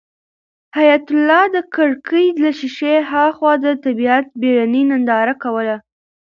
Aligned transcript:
حیات 0.77 1.05
الله 1.13 1.43
د 1.55 1.57
کړکۍ 1.75 2.25
له 2.43 2.49
شیشې 2.59 2.95
هاخوا 3.11 3.53
د 3.63 3.65
طبیعت 3.85 4.25
بېړنۍ 4.41 4.83
ننداره 4.91 5.35
کوله. 5.43 5.75